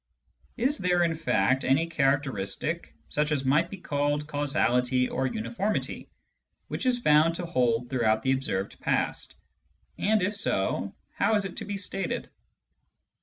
Is 0.57 0.79
there, 0.79 1.03
in 1.03 1.13
fact, 1.13 1.63
any 1.63 1.85
characteristic, 1.85 2.95
such 3.07 3.31
as 3.31 3.45
might 3.45 3.69
be 3.69 3.77
called 3.77 4.25
causality 4.25 5.07
or 5.07 5.27
uniformity, 5.27 6.09
which 6.69 6.87
is 6.87 6.97
found 6.97 7.35
to 7.35 7.45
hold 7.45 7.87
throughout 7.91 8.23
the 8.23 8.31
observed 8.31 8.79
past? 8.79 9.35
And 9.99 10.23
if 10.23 10.35
so, 10.35 10.95
how 11.13 11.35
is 11.35 11.45
it 11.45 11.57
to 11.57 11.65
be 11.65 11.77
stated 11.77 12.31